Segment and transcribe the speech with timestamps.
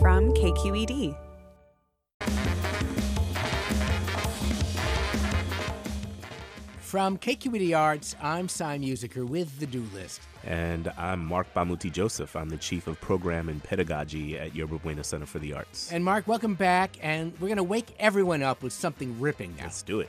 [0.00, 1.16] from KQED.
[6.80, 10.22] From KQED Arts, I'm Cy Musiker with the Do List.
[10.44, 12.34] And I'm Marc Bamuthi Joseph.
[12.34, 15.92] I'm the Chief of Program and Pedagogy at Yerba Buena Center for the Arts.
[15.92, 16.96] And Marc, welcome back.
[17.02, 19.64] And we're going to wake everyone up with something ripping now.
[19.64, 20.08] Let's do it.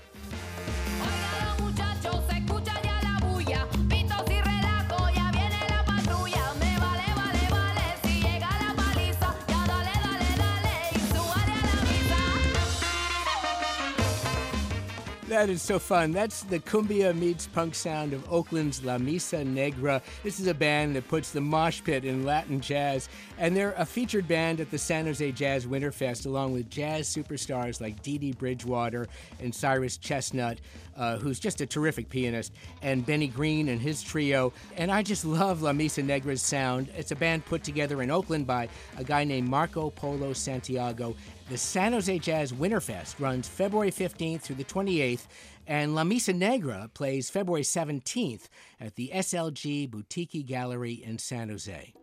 [15.39, 16.11] That is so fun.
[16.11, 20.01] That's the cumbia meets punk sound of Oakland's La Misa Negra.
[20.21, 23.07] This is a band that puts the mosh pit in Latin jazz,
[23.37, 27.79] and they're a featured band at the San Jose Jazz Winterfest, along with jazz superstars
[27.79, 29.07] like Dee Dee Bridgewater
[29.39, 30.59] and Cyrus Chestnut,
[30.97, 34.51] uh, who's just a terrific pianist, and Benny Green and his trio.
[34.75, 36.89] And I just love La Misa Negra's sound.
[36.97, 41.15] It's a band put together in Oakland by a guy named Marco Polo Santiago,
[41.49, 45.25] the San Jose Jazz Winterfest runs February 15th through the 28th,
[45.67, 48.47] and La Misa Negra plays February 17th
[48.79, 51.93] at the SLG Boutique Gallery in San Jose.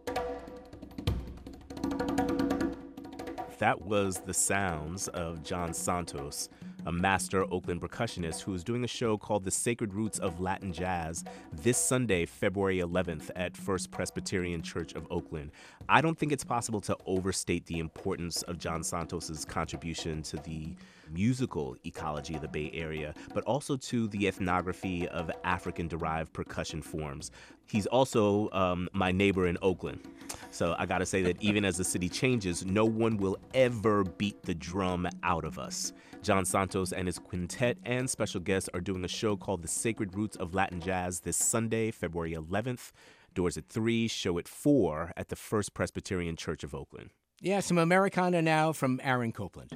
[3.59, 6.49] That was the sounds of John Santos
[6.87, 10.73] a master Oakland percussionist who is doing a show called The Sacred Roots of Latin
[10.73, 15.51] Jazz this Sunday, February 11th at First Presbyterian Church of Oakland.
[15.89, 20.75] I don't think it's possible to overstate the importance of John Santos's contribution to the
[21.13, 26.83] musical ecology of the Bay Area, but also to the ethnography of African derived percussion
[26.83, 27.33] forms.
[27.67, 30.01] He's also um, my neighbor in Oakland.
[30.57, 34.43] So I gotta say that even as the city changes, no one will ever beat
[34.43, 35.93] the drum out of us.
[36.23, 40.17] John Santos and his quintet and special guests are doing a show called The Sacred
[40.17, 42.93] Roots of Latin Jazz this Sunday, February 11th.
[43.35, 47.11] Doors at 3, show at 4 at the First Presbyterian Church of Oakland.
[47.43, 49.73] Yeah, some Americana now from Aaron Copland.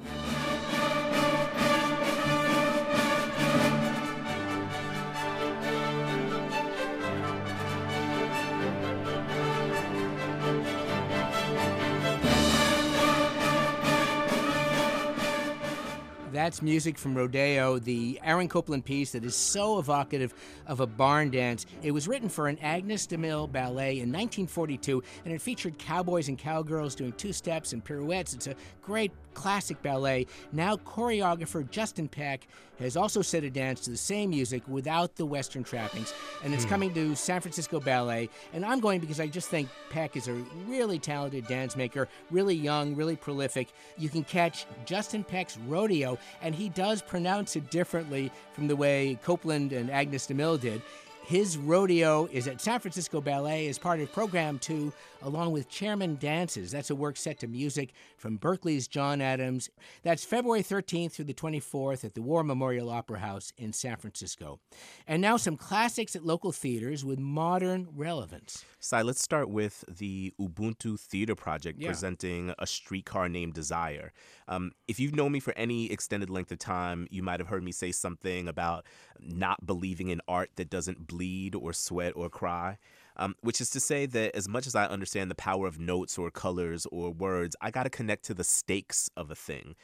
[16.41, 20.33] That's music from Rodeo, the Aaron Copland piece that is so evocative
[20.65, 21.67] of a barn dance.
[21.83, 26.39] It was written for an Agnes DeMille ballet in 1942, and it featured cowboys and
[26.39, 28.33] cowgirls doing two steps and pirouettes.
[28.33, 30.27] It's a great classic ballet.
[30.51, 32.47] Now, choreographer Justin Peck
[32.79, 36.13] has also set a dance to the same music without the Western trappings,
[36.43, 36.69] and it's hmm.
[36.69, 38.29] coming to San Francisco Ballet.
[38.53, 40.33] And I'm going because I just think Peck is a
[40.67, 43.69] really talented dance maker, really young, really prolific.
[43.97, 49.17] You can catch Justin Peck's rodeo, and he does pronounce it differently from the way
[49.23, 50.81] Copland and Agnes DeMille did.
[51.23, 54.91] His rodeo is at San Francisco Ballet as part of Program 2,
[55.21, 56.71] along with Chairman Dances.
[56.71, 59.69] That's a work set to music from Berkeley's John Adams.
[60.03, 64.59] That's February 13th through the 24th at the War Memorial Opera House in San Francisco.
[65.07, 68.65] And now some classics at local theaters with modern relevance.
[68.79, 71.87] Cy, let's start with the Ubuntu Theater Project yeah.
[71.87, 74.13] presenting A Streetcar Named Desire.
[74.47, 77.63] Um, if you've known me for any extended length of time, you might have heard
[77.63, 78.85] me say something about
[79.19, 82.77] not believing in art that doesn't bleed or sweat or cry.
[83.17, 86.17] Um, which is to say that as much as I understand the power of notes
[86.17, 89.75] or colors or words, I got to connect to the stakes of a thing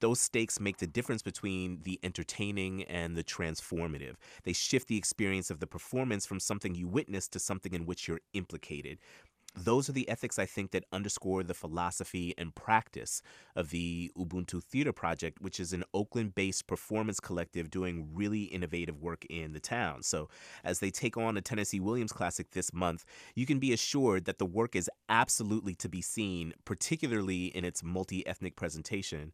[0.00, 4.14] those stakes make the difference between the entertaining and the transformative.
[4.44, 8.08] They shift the experience of the performance from something you witness to something in which
[8.08, 8.98] you're implicated
[9.54, 13.22] those are the ethics I think that underscore the philosophy and practice
[13.54, 19.00] of the Ubuntu Theater Project, which is an Oakland based performance collective doing really innovative
[19.00, 20.02] work in the town.
[20.02, 20.28] So,
[20.64, 23.04] as they take on a Tennessee Williams classic this month,
[23.34, 27.82] you can be assured that the work is absolutely to be seen, particularly in its
[27.82, 29.32] multi ethnic presentation.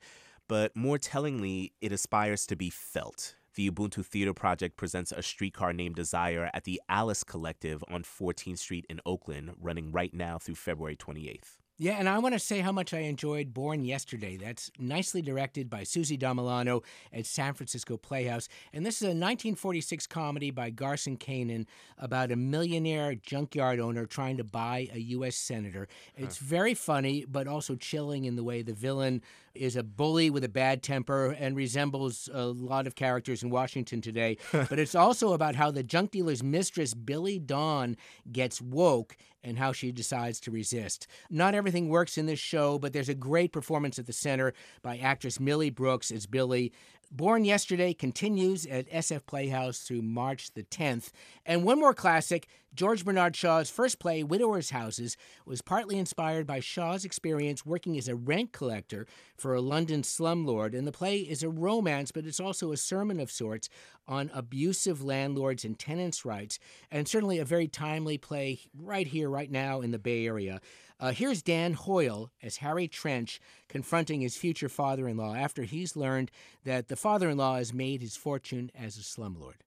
[0.49, 3.35] But more tellingly, it aspires to be felt.
[3.59, 8.59] The Ubuntu Theater Project presents a streetcar named Desire at the Alice Collective on 14th
[8.59, 11.57] Street in Oakland, running right now through February 28th.
[11.81, 14.37] Yeah, and I want to say how much I enjoyed Born Yesterday.
[14.37, 16.83] That's nicely directed by Susi Damilano
[17.13, 18.49] at San Francisco Playhouse.
[18.73, 21.67] And this is a 1946 comedy by Garson Kanin
[21.97, 25.37] about a millionaire junkyard owner trying to buy a U.S.
[25.37, 25.87] senator.
[26.17, 26.47] It's huh.
[26.49, 29.23] very funny, but also chilling in the way the villain
[29.55, 34.01] is a bully with a bad temper and resembles a lot of characters in Washington
[34.01, 34.37] today.
[34.53, 37.97] but it's also about how the junk dealer's mistress, Billie Dawn,
[38.31, 41.07] gets woke and how she decides to resist.
[41.31, 44.53] Not everything works in this show, but there's a great performance at the center
[44.83, 46.73] by actress Millie Brooks as Billie.
[47.11, 51.11] Born Yesterday continues at SF Playhouse through March the 10th.
[51.47, 55.17] And one more classic, George Bernard Shaw's first play, Widowers' Houses,
[55.47, 59.07] was partly inspired by Shaw's experience working as a rent collector
[59.39, 60.77] for a London slumlord.
[60.77, 63.71] And the play is a romance, but it's also a sermon of sorts
[64.07, 66.59] on abusive landlords and tenants' rights,
[66.91, 70.61] and certainly a very timely play right here, right now in the Bay Area.
[71.01, 75.95] Uh, here's Dan Hoyle as Harry Trench confronting his future father in law after he's
[75.95, 76.31] learned
[76.65, 79.61] that the father in law has made his fortune as a slumlord.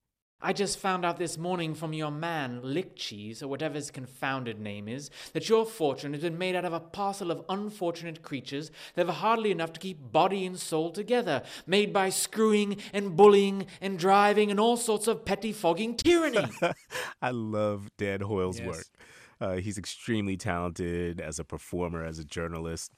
[0.44, 4.88] I just found out this morning from your man, Lickcheese, or whatever his confounded name
[4.88, 9.06] is, that your fortune has been made out of a parcel of unfortunate creatures that
[9.06, 14.00] have hardly enough to keep body and soul together, made by screwing and bullying and
[14.00, 16.52] driving and all sorts of pettifogging tyranny.
[17.22, 18.68] I love Dan Hoyle's yes.
[18.68, 18.86] work.
[19.42, 22.92] Uh, he's extremely talented as a performer, as a journalist.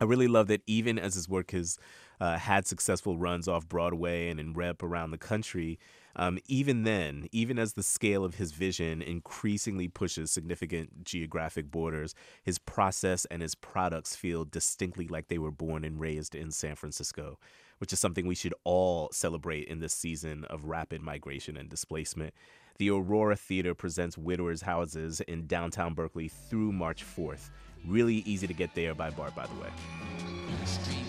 [0.00, 1.78] I really love that even as his work has
[2.20, 5.78] uh, had successful runs off Broadway and in rep around the country,
[6.18, 12.14] um, even then, even as the scale of his vision increasingly pushes significant geographic borders,
[12.42, 16.74] his process and his products feel distinctly like they were born and raised in San
[16.74, 17.38] Francisco,
[17.78, 22.34] which is something we should all celebrate in this season of rapid migration and displacement.
[22.78, 27.50] The Aurora Theater presents Widowers' Houses in downtown Berkeley through March 4th.
[27.86, 30.97] Really easy to get there by BART, by the way.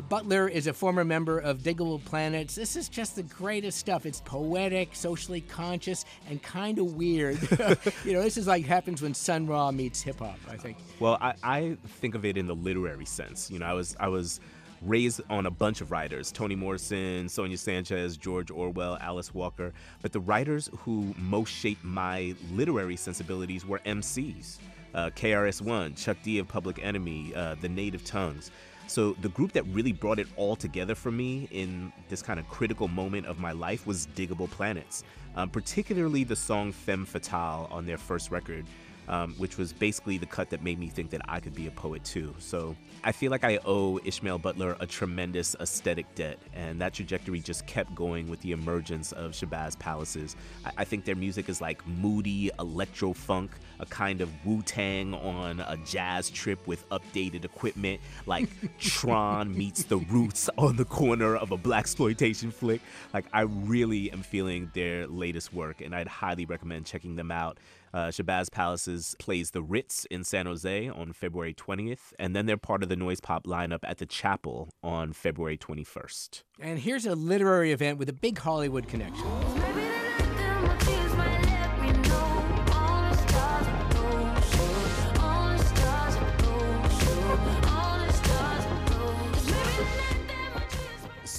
[0.00, 2.54] Butler is a former member of Digable Planets.
[2.54, 4.06] This is just the greatest stuff.
[4.06, 7.40] It's poetic, socially conscious, and kind of weird.
[8.04, 10.38] you know, this is like happens when Sun Ra meets hip hop.
[10.48, 10.78] I think.
[10.98, 13.50] Well, I, I think of it in the literary sense.
[13.50, 14.40] You know, I was I was
[14.80, 19.74] raised on a bunch of writers Toni Morrison, Sonia Sanchez, George Orwell, Alice Walker.
[20.00, 24.58] But the writers who most shaped my literary sensibilities were MCs
[24.94, 28.50] uh, KRS-One, Chuck D of Public Enemy, uh, The Native Tongues.
[28.92, 32.46] So the group that really brought it all together for me in this kind of
[32.50, 35.02] critical moment of my life was Digable Planets,
[35.34, 38.66] um, particularly the song Femme Fatale on their first record
[39.08, 41.70] um, which was basically the cut that made me think that I could be a
[41.70, 42.34] poet too.
[42.38, 47.40] So I feel like I owe Ishmael Butler a tremendous aesthetic debt, and that trajectory
[47.40, 50.36] just kept going with the emergence of Shabazz Palaces.
[50.64, 53.50] I, I think their music is like moody electro funk,
[53.80, 59.84] a kind of Wu Tang on a jazz trip with updated equipment, like Tron meets
[59.84, 62.80] the Roots on the corner of a black exploitation flick.
[63.12, 67.58] Like I really am feeling their latest work, and I'd highly recommend checking them out.
[67.94, 72.56] Uh, Shabazz Palaces plays the Ritz in San Jose on February 20th, and then they're
[72.56, 76.42] part of the Noise Pop lineup at the Chapel on February 21st.
[76.58, 79.91] And here's a literary event with a big Hollywood connection.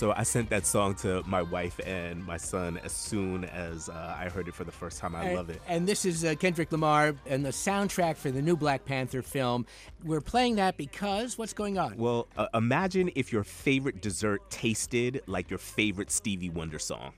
[0.04, 4.18] So I sent that song to my wife and my son as soon as uh,
[4.20, 5.16] I heard it for the first time.
[5.16, 5.62] I and, love it.
[5.66, 9.66] And this is uh, Kendrick Lamar and the soundtrack for the new Black Panther film.
[10.04, 11.96] We're playing that because what's going on?
[11.96, 17.14] Well, uh, imagine if your favorite dessert tasted like your favorite Stevie Wonder song.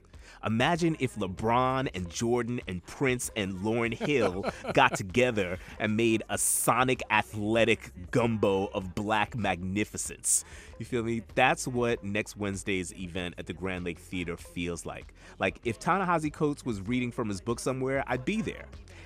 [0.45, 6.37] Imagine if LeBron and Jordan and Prince and Lauryn Hill got together and made a
[6.37, 10.45] sonic athletic gumbo of black magnificence.
[10.78, 11.23] You feel me?
[11.35, 15.14] That's what next Wednesday's event at the Grand Lake Theater feels like.
[15.40, 18.66] Like if Ta-Nehisi Coates was reading from his book somewhere, I'd be there.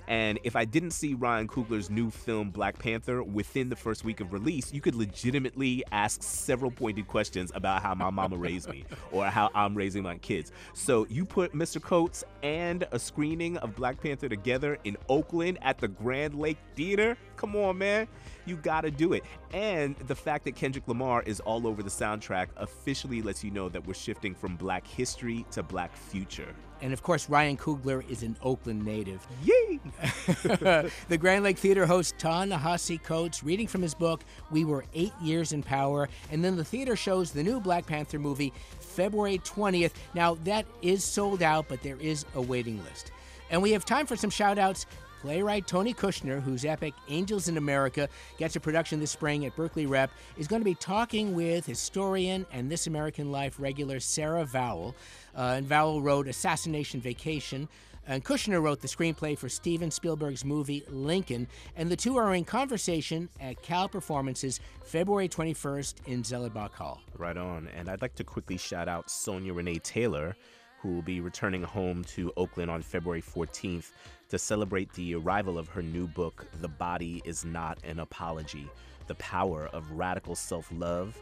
[0.09, 4.19] And if I didn't see Ryan Coogler's new film Black Panther within the first week
[4.21, 8.85] of release, you could legitimately ask several pointed questions about how my mama raised me
[9.11, 10.51] or how I'm raising my kids.
[10.73, 11.81] So you put Mr.
[11.81, 17.17] Coates and a screening of Black Panther together in Oakland at the Grand Lake Theater.
[17.37, 18.07] Come on, man.
[18.49, 19.23] You gotta do it.
[19.53, 23.69] And the fact that Kendrick Lamar is all over the soundtrack officially lets you know
[23.69, 26.55] that we're shifting from black history to black future.
[26.81, 29.27] And of course, Ryan Coogler is an Oakland native.
[29.43, 29.79] Yay!
[31.09, 35.51] the Grand Lake Theater host Ta-Nehisi Coates reading from his book, We Were Eight Years
[35.51, 36.09] in Power.
[36.31, 39.91] And then the theater shows the new Black Panther movie February 20th.
[40.15, 43.11] Now, that is sold out, but there is a waiting list.
[43.51, 44.87] And we have time for some shout outs.
[45.21, 48.07] Playwright Tony Kushner, whose epic Angels in America
[48.37, 52.45] gets a production this spring at Berkeley Rep, is going to be talking with historian
[52.53, 54.95] and This American Life regular Sarah Vowell.
[55.35, 57.67] Uh, and Vowell wrote Assassination Vacation.
[58.07, 62.45] And Kushner wrote the screenplay for Steven Spielberg's movie Lincoln, and the two are in
[62.45, 67.01] conversation at Cal Performances February 21st in Zellerbach Hall.
[67.17, 67.67] Right on.
[67.75, 70.35] And I'd like to quickly shout out Sonya Renee Taylor,
[70.81, 73.91] who will be returning home to Oakland on February 14th
[74.29, 78.67] to celebrate the arrival of her new book, The Body Is Not an Apology
[79.07, 81.17] The Power of Radical Self Love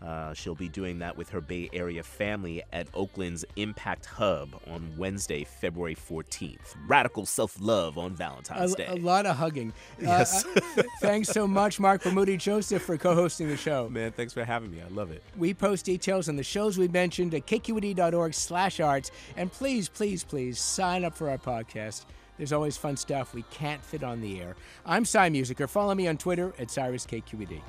[0.00, 4.92] uh, she'll be doing that with her Bay Area family at Oakland's Impact Hub on
[4.96, 6.76] Wednesday, February 14th.
[6.86, 8.86] Radical self love on Valentine's a, Day.
[8.86, 9.72] A lot of hugging.
[10.00, 10.44] Yes.
[10.44, 13.88] Uh, uh, thanks so much, Marc Bamuthi Joseph, for co hosting the show.
[13.88, 14.80] Man, thanks for having me.
[14.80, 15.22] I love it.
[15.36, 19.10] We post details on the shows we mentioned at kqed.org slash arts.
[19.36, 22.04] And please, please, please sign up for our podcast.
[22.38, 24.54] There's always fun stuff we can't fit on the air.
[24.86, 25.68] I'm Cy Musiker.
[25.68, 27.60] Follow me on Twitter at CyrusKQED.